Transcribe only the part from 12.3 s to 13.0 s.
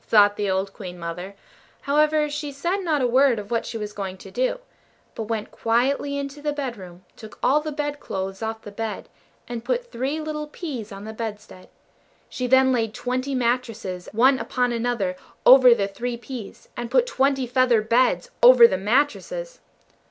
She then laid